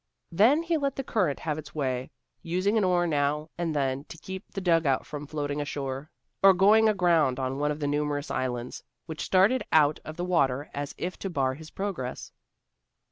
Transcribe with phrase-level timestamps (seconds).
[0.31, 2.09] Then he let the current have its way,
[2.41, 6.09] using an oar now and then to keep the dugout from floating ashore,
[6.41, 10.71] or going aground on one of the numerous islands which started out of the water
[10.73, 12.31] as if to bar his progress.